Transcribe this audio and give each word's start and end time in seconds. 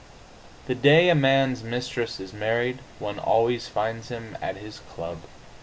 The 0.65 0.73
day 0.73 1.09
a 1.09 1.13
man's 1.13 1.61
mistress 1.63 2.19
is 2.19 2.33
married 2.33 2.79
one 2.97 3.19
always 3.19 3.67
finds 3.67 4.07
him 4.09 4.35
at 4.41 4.55
his 4.57 4.79
club. 4.79 5.19